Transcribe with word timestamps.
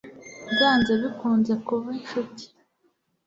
byanze 0.51 0.91
bikunze 1.01 1.53
kuba 1.65 1.87
inshuti 1.97 2.45